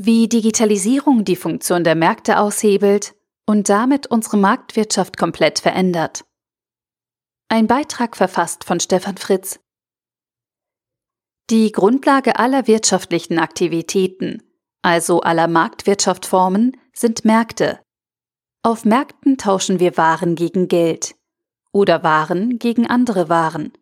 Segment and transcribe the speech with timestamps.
[0.00, 3.16] Wie Digitalisierung die Funktion der Märkte aushebelt
[3.46, 6.24] und damit unsere Marktwirtschaft komplett verändert.
[7.48, 9.58] Ein Beitrag verfasst von Stefan Fritz.
[11.50, 14.44] Die Grundlage aller wirtschaftlichen Aktivitäten,
[14.82, 17.80] also aller Marktwirtschaftformen, sind Märkte.
[18.62, 21.16] Auf Märkten tauschen wir Waren gegen Geld
[21.72, 23.72] oder Waren gegen andere Waren.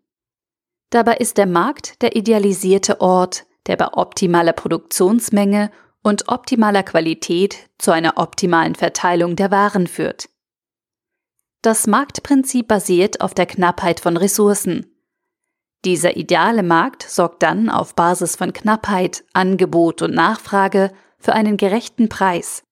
[0.88, 5.71] Dabei ist der Markt der idealisierte Ort, der bei optimaler Produktionsmenge
[6.06, 10.29] und optimaler Qualität zu einer optimalen Verteilung der Waren führt.
[11.62, 14.86] Das Marktprinzip basiert auf der Knappheit von Ressourcen.
[15.84, 22.08] Dieser ideale Markt sorgt dann auf Basis von Knappheit, Angebot und Nachfrage für einen gerechten
[22.08, 22.62] Preis.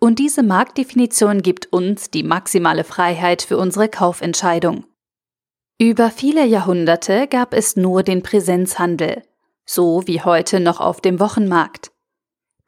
[0.00, 4.86] Und diese Marktdefinition gibt uns die maximale Freiheit für unsere Kaufentscheidung.
[5.78, 9.22] Über viele Jahrhunderte gab es nur den Präsenzhandel,
[9.64, 11.92] so wie heute noch auf dem Wochenmarkt.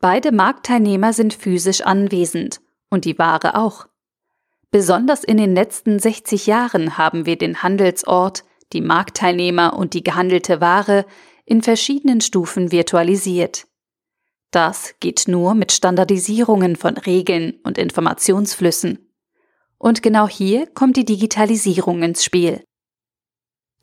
[0.00, 3.86] Beide Marktteilnehmer sind physisch anwesend und die Ware auch.
[4.70, 10.60] Besonders in den letzten 60 Jahren haben wir den Handelsort, die Marktteilnehmer und die gehandelte
[10.60, 11.06] Ware
[11.46, 13.66] in verschiedenen Stufen virtualisiert.
[14.50, 19.10] Das geht nur mit Standardisierungen von Regeln und Informationsflüssen.
[19.78, 22.62] Und genau hier kommt die Digitalisierung ins Spiel.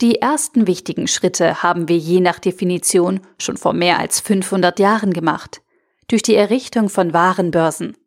[0.02, 5.13] Die ersten wichtigen Schritte haben wir je nach Definition schon vor mehr als 500 Jahren
[5.13, 5.61] gemacht,
[6.08, 7.98] durch die Errichtung von Warenbörsen.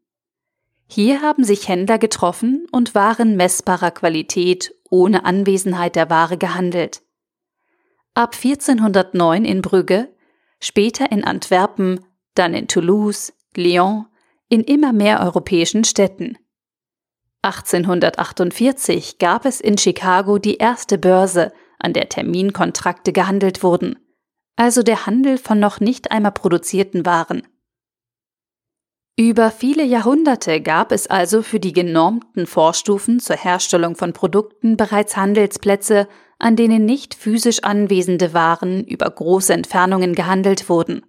[0.86, 7.02] Hier haben sich Händler getroffen und Waren messbarer Qualität ohne Anwesenheit der Ware gehandelt.
[8.14, 10.08] Ab 1409 in Brügge,
[10.60, 12.00] später in Antwerpen,
[12.34, 14.06] dann in Toulouse, Lyon,
[14.48, 16.38] in immer mehr europäischen Städten.
[17.42, 23.98] 1848 gab es in Chicago die erste Börse, an der Terminkontrakte gehandelt wurden,
[24.56, 27.46] also der Handel von noch nicht einmal produzierten Waren.
[29.18, 35.16] Über viele Jahrhunderte gab es also für die genormten Vorstufen zur Herstellung von Produkten bereits
[35.16, 36.06] Handelsplätze,
[36.38, 41.04] an denen nicht physisch anwesende Waren über große Entfernungen gehandelt wurden.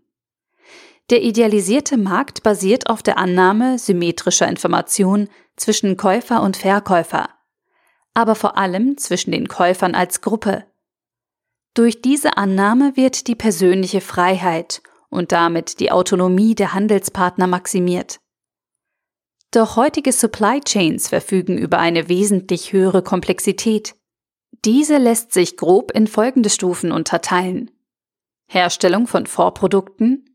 [1.12, 7.30] Der idealisierte Markt basiert auf der Annahme symmetrischer Information zwischen Käufer und Verkäufer
[8.20, 10.66] aber vor allem zwischen den Käufern als Gruppe.
[11.74, 18.20] Durch diese Annahme wird die persönliche Freiheit und damit die Autonomie der Handelspartner maximiert.
[19.52, 23.96] Doch heutige Supply Chains verfügen über eine wesentlich höhere Komplexität.
[24.64, 27.72] Diese lässt sich grob in folgende Stufen unterteilen.
[28.48, 30.26] Herstellung von Vorprodukten,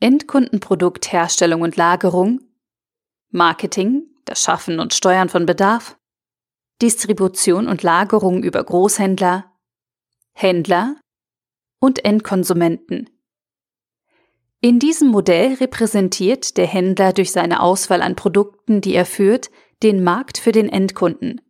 [0.00, 2.40] Endkundenprodukt Herstellung und Lagerung,
[3.30, 5.96] Marketing, das Schaffen und Steuern von Bedarf,
[6.82, 9.52] Distribution und Lagerung über Großhändler,
[10.32, 10.96] Händler
[11.78, 13.10] und Endkonsumenten.
[14.62, 19.50] In diesem Modell repräsentiert der Händler durch seine Auswahl an Produkten, die er führt,
[19.82, 21.40] den Markt für den Endkunden.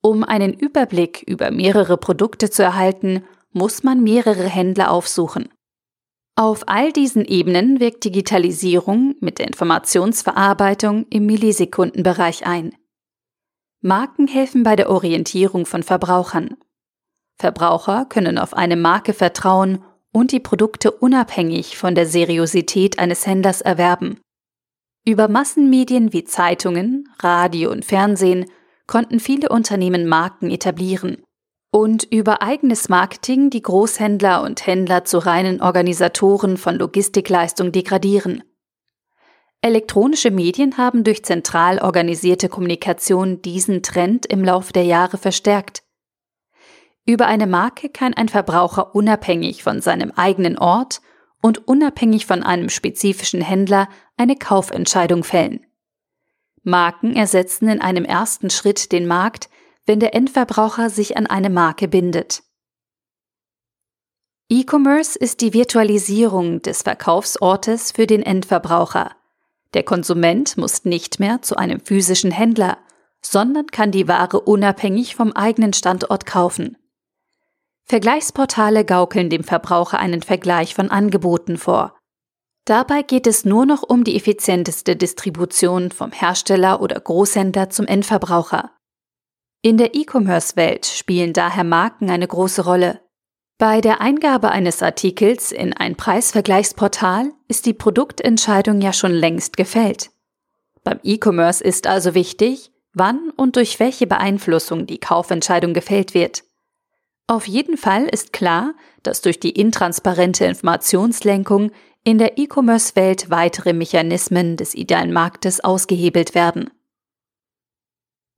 [0.00, 5.50] Um einen Überblick über mehrere Produkte zu erhalten, muss man mehrere Händler aufsuchen.
[6.34, 12.74] Auf all diesen Ebenen wirkt Digitalisierung mit der Informationsverarbeitung im Millisekundenbereich ein.
[13.82, 16.56] Marken helfen bei der Orientierung von Verbrauchern.
[17.36, 19.84] Verbraucher können auf eine Marke vertrauen
[20.14, 24.20] und die Produkte unabhängig von der Seriosität eines Händlers erwerben.
[25.04, 28.46] Über Massenmedien wie Zeitungen, Radio und Fernsehen
[28.86, 31.22] konnten viele Unternehmen Marken etablieren
[31.72, 38.44] und über eigenes Marketing die Großhändler und Händler zu reinen Organisatoren von Logistikleistung degradieren.
[39.60, 45.82] Elektronische Medien haben durch zentral organisierte Kommunikation diesen Trend im Lauf der Jahre verstärkt.
[47.06, 51.02] Über eine Marke kann ein Verbraucher unabhängig von seinem eigenen Ort
[51.42, 55.66] und unabhängig von einem spezifischen Händler eine Kaufentscheidung fällen.
[56.62, 59.50] Marken ersetzen in einem ersten Schritt den Markt,
[59.84, 62.42] wenn der Endverbraucher sich an eine Marke bindet.
[64.48, 69.14] E-Commerce ist die Virtualisierung des Verkaufsortes für den Endverbraucher.
[69.74, 72.78] Der Konsument muss nicht mehr zu einem physischen Händler,
[73.20, 76.78] sondern kann die Ware unabhängig vom eigenen Standort kaufen.
[77.86, 81.98] Vergleichsportale gaukeln dem Verbraucher einen Vergleich von Angeboten vor.
[82.64, 88.70] Dabei geht es nur noch um die effizienteste Distribution vom Hersteller oder Großhändler zum Endverbraucher.
[89.60, 93.00] In der E-Commerce-Welt spielen daher Marken eine große Rolle.
[93.58, 100.10] Bei der Eingabe eines Artikels in ein Preisvergleichsportal ist die Produktentscheidung ja schon längst gefällt.
[100.84, 106.44] Beim E-Commerce ist also wichtig, wann und durch welche Beeinflussung die Kaufentscheidung gefällt wird.
[107.26, 111.70] Auf jeden Fall ist klar, dass durch die intransparente Informationslenkung
[112.04, 116.70] in der E-Commerce-Welt weitere Mechanismen des idealen Marktes ausgehebelt werden.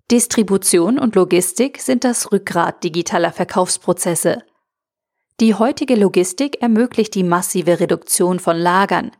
[0.09, 4.45] Distribution und Logistik sind das Rückgrat digitaler Verkaufsprozesse.
[5.41, 9.11] Die heutige Logistik ermöglicht die massive Reduktion von Lagern,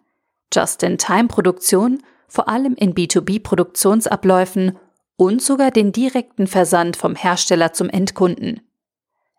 [0.55, 4.79] Just-in-Time-Produktion, vor allem in B2B-Produktionsabläufen
[5.17, 8.66] und sogar den direkten Versand vom Hersteller zum Endkunden.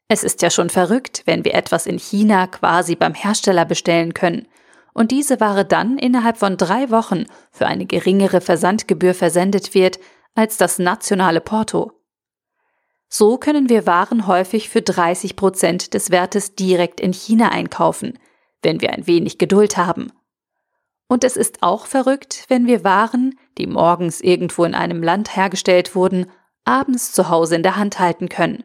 [0.09, 4.47] Es ist ja schon verrückt, wenn wir etwas in China quasi beim Hersteller bestellen können
[4.93, 9.99] und diese Ware dann innerhalb von drei Wochen für eine geringere Versandgebühr versendet wird
[10.33, 11.91] als das nationale Porto.
[13.09, 18.17] So können wir Waren häufig für 30 Prozent des Wertes direkt in China einkaufen,
[18.61, 20.11] wenn wir ein wenig Geduld haben.
[21.07, 25.95] Und es ist auch verrückt, wenn wir Waren, die morgens irgendwo in einem Land hergestellt
[25.95, 26.25] wurden,
[26.65, 28.63] abends zu Hause in der Hand halten können.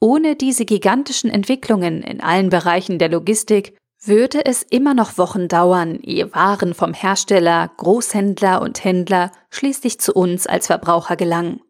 [0.00, 5.98] Ohne diese gigantischen Entwicklungen in allen Bereichen der Logistik würde es immer noch Wochen dauern,
[6.02, 11.60] ehe Waren vom Hersteller, Großhändler und Händler schließlich zu uns als Verbraucher gelangen.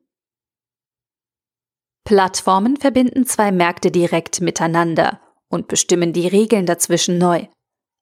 [2.05, 7.47] Plattformen verbinden zwei Märkte direkt miteinander und bestimmen die Regeln dazwischen neu.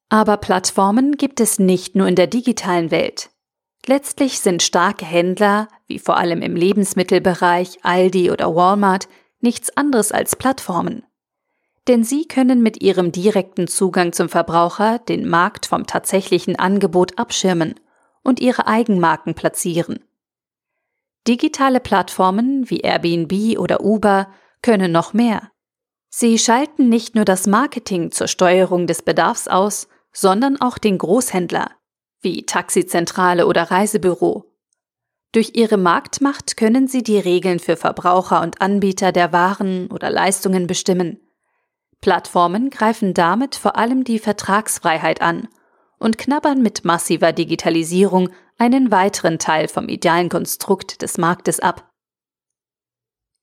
[0.09, 3.29] Aber Plattformen gibt es nicht nur in der digitalen Welt.
[3.85, 9.07] Letztlich sind starke Händler, wie vor allem im Lebensmittelbereich Aldi oder Walmart,
[9.39, 11.03] nichts anderes als Plattformen.
[11.87, 17.75] Denn sie können mit ihrem direkten Zugang zum Verbraucher den Markt vom tatsächlichen Angebot abschirmen
[18.23, 19.99] und ihre Eigenmarken platzieren.
[21.27, 24.27] Digitale Plattformen wie Airbnb oder Uber
[24.61, 25.51] können noch mehr.
[26.09, 31.71] Sie schalten nicht nur das Marketing zur Steuerung des Bedarfs aus, sondern auch den Großhändler,
[32.21, 34.46] wie Taxizentrale oder Reisebüro.
[35.33, 40.67] Durch ihre Marktmacht können sie die Regeln für Verbraucher und Anbieter der Waren oder Leistungen
[40.67, 41.19] bestimmen.
[42.01, 45.47] Plattformen greifen damit vor allem die Vertragsfreiheit an
[45.99, 51.89] und knabbern mit massiver Digitalisierung einen weiteren Teil vom idealen Konstrukt des Marktes ab.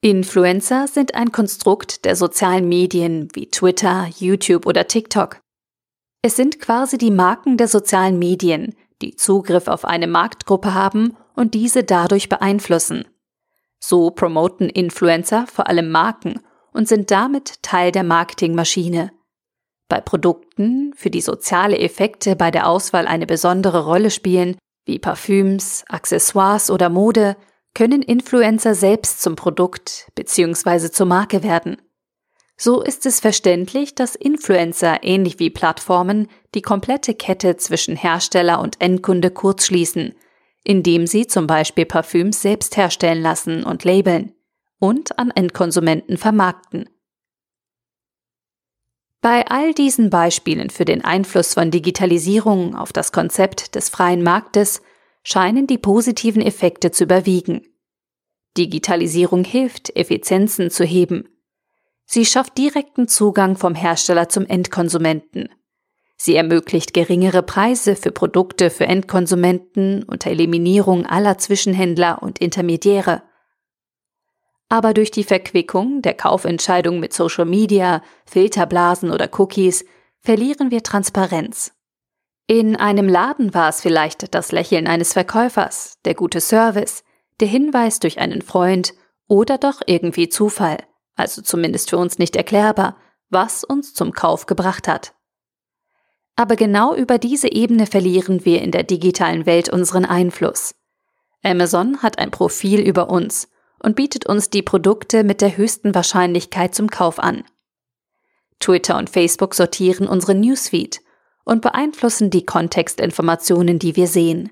[0.01, 5.41] Influencer sind ein Konstrukt der sozialen Medien wie Twitter, YouTube oder TikTok.
[6.23, 11.55] Es sind quasi die Marken der sozialen Medien, die Zugriff auf eine Marktgruppe haben und
[11.55, 13.07] diese dadurch beeinflussen.
[13.79, 16.41] So promoten Influencer vor allem Marken
[16.73, 19.13] und sind damit Teil der Marketingmaschine.
[19.89, 25.85] Bei Produkten, für die soziale Effekte bei der Auswahl eine besondere Rolle spielen, wie Parfüms,
[25.89, 27.37] Accessoires oder Mode,
[27.75, 30.91] können Influencer selbst zum Produkt bzw.
[30.91, 31.77] zur Marke werden.
[32.57, 38.81] So ist es verständlich, dass Influencer ähnlich wie Plattformen die komplette Kette zwischen Hersteller und
[38.81, 40.15] Endkunde kurzschließen,
[40.65, 44.35] indem sie zum Beispiel Parfüms selbst herstellen lassen und labeln
[44.79, 46.89] und an Endkonsumenten vermarkten.
[49.21, 54.83] Bei all diesen Beispielen für den Einfluss von Digitalisierung auf das Konzept des freien Marktes
[55.23, 57.63] scheinen die positiven Effekte zu überwiegen.
[58.59, 61.29] Digitalisierung hilft, Effizienzen zu heben,
[62.07, 65.49] Sie schafft direkten Zugang vom Hersteller zum Endkonsumenten.
[66.17, 73.23] Sie ermöglicht geringere Preise für Produkte für Endkonsumenten unter Eliminierung aller Zwischenhändler und Intermediäre.
[74.69, 79.85] Aber durch die Verquickung der Kaufentscheidung mit Social Media, Filterblasen oder Cookies
[80.21, 81.73] verlieren wir Transparenz.
[82.47, 87.05] In einem Laden war es vielleicht das Lächeln eines Verkäufers, der gute Service,
[87.41, 88.95] der Hinweis durch einen Freund
[89.27, 90.79] oder doch irgendwie Zufall
[91.17, 92.97] also zumindest für uns nicht erklärbar,
[93.31, 95.15] was uns zum Kauf gebracht hat.
[96.37, 100.75] Aber genau über diese Ebene verlieren wir in der digitalen Welt unseren Einfluss.
[101.43, 103.49] Amazon hat ein Profil über uns
[103.79, 107.45] und bietet uns die Produkte mit der höchsten Wahrscheinlichkeit zum Kauf an.
[108.59, 111.01] Twitter und Facebook sortieren unseren Newsfeed
[111.45, 114.51] und beeinflussen die Kontextinformationen, die wir sehen.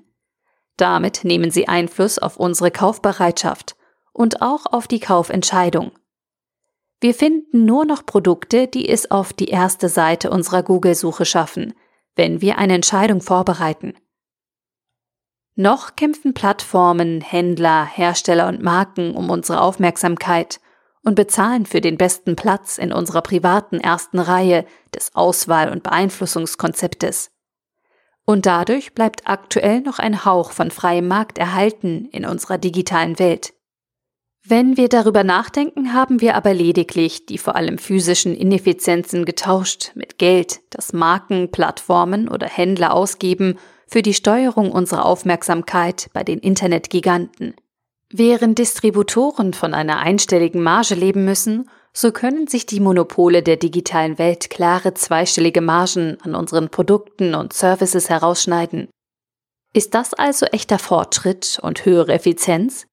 [0.77, 3.75] Damit nehmen sie Einfluss auf unsere Kaufbereitschaft
[4.11, 5.91] und auch auf die Kaufentscheidung.
[7.03, 11.73] Wir finden nur noch Produkte, die es auf die erste Seite unserer Google-Suche schaffen,
[12.15, 13.93] wenn wir eine Entscheidung vorbereiten.
[15.55, 20.61] Noch kämpfen Plattformen, Händler, Hersteller und Marken um unsere Aufmerksamkeit
[21.03, 27.31] und bezahlen für den besten Platz in unserer privaten ersten Reihe des Auswahl- und Beeinflussungskonzeptes.
[28.23, 33.51] Und dadurch bleibt aktuell noch ein Hauch von freiem Markt erhalten in unserer digitalen Welt.
[34.45, 40.17] Wenn wir darüber nachdenken, haben wir aber lediglich die vor allem physischen Ineffizienzen getauscht mit
[40.17, 43.57] Geld, das Marken, Plattformen oder Händler ausgeben
[43.87, 47.53] für die Steuerung unserer Aufmerksamkeit bei den Internetgiganten.
[48.11, 54.17] Während Distributoren von einer einstelligen Marge leben müssen, so können sich die Monopole der digitalen
[54.17, 58.89] Welt klare zweistellige Margen an unseren Produkten und Services herausschneiden.
[59.73, 62.87] Ist das also echter Fortschritt und höhere Effizienz?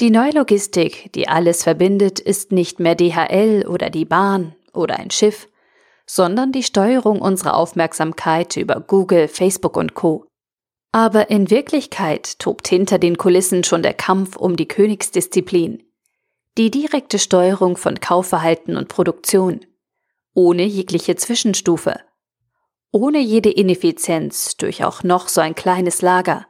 [0.00, 5.10] Die neue Logistik, die alles verbindet, ist nicht mehr DHL oder die Bahn oder ein
[5.10, 5.48] Schiff,
[6.06, 10.26] sondern die Steuerung unserer Aufmerksamkeit über Google, Facebook und Co.
[10.92, 15.82] Aber in Wirklichkeit tobt hinter den Kulissen schon der Kampf um die Königsdisziplin,
[16.58, 19.64] die direkte Steuerung von Kaufverhalten und Produktion,
[20.34, 22.00] ohne jegliche Zwischenstufe,
[22.92, 26.46] ohne jede Ineffizienz durch auch noch so ein kleines Lager,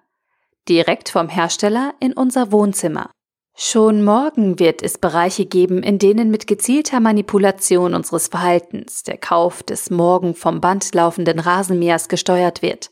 [0.69, 3.11] direkt vom Hersteller in unser Wohnzimmer.
[3.59, 9.63] Schon morgen wird es Bereiche geben, in denen mit gezielter Manipulation unseres Verhaltens der Kauf
[9.63, 12.91] des morgen vom Band laufenden Rasenmähers gesteuert wird.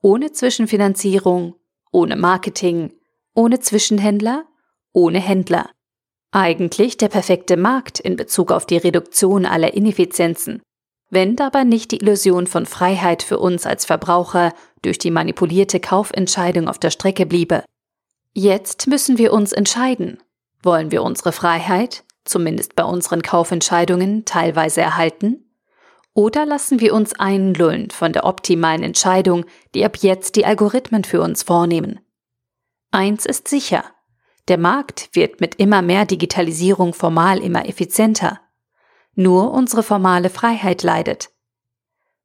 [0.00, 1.56] Ohne Zwischenfinanzierung,
[1.90, 2.92] ohne Marketing,
[3.34, 4.44] ohne Zwischenhändler,
[4.92, 5.68] ohne Händler.
[6.30, 10.62] Eigentlich der perfekte Markt in Bezug auf die Reduktion aller Ineffizienzen,
[11.10, 16.68] wenn dabei nicht die Illusion von Freiheit für uns als Verbraucher durch die manipulierte Kaufentscheidung
[16.68, 17.64] auf der Strecke bliebe.
[18.34, 20.18] Jetzt müssen wir uns entscheiden.
[20.62, 25.54] Wollen wir unsere Freiheit, zumindest bei unseren Kaufentscheidungen, teilweise erhalten?
[26.14, 31.20] Oder lassen wir uns einlullen von der optimalen Entscheidung, die ab jetzt die Algorithmen für
[31.20, 32.00] uns vornehmen?
[32.90, 33.84] Eins ist sicher.
[34.48, 38.40] Der Markt wird mit immer mehr Digitalisierung formal immer effizienter.
[39.14, 41.30] Nur unsere formale Freiheit leidet.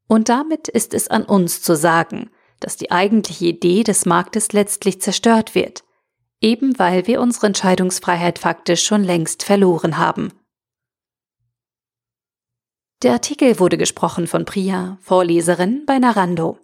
[0.08, 2.30] Und damit ist es an uns zu sagen,
[2.62, 5.84] dass die eigentliche Idee des Marktes letztlich zerstört wird
[6.42, 10.32] eben weil wir unsere Entscheidungsfreiheit faktisch schon längst verloren haben.
[13.04, 16.58] Der Artikel wurde gesprochen von Priya, Vorleserin bei Narando.